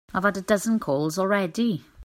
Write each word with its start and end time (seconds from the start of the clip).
I've 0.15 0.23
had 0.23 0.35
a 0.35 0.41
dozen 0.41 0.79
calls 0.79 1.19
already. 1.19 1.85